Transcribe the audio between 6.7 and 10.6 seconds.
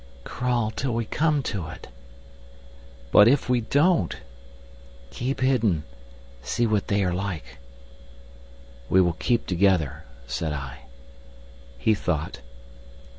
they are like." "We will keep together," said